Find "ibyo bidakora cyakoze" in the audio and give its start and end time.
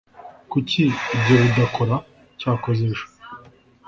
1.15-2.81